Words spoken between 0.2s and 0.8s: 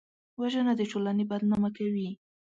وژنه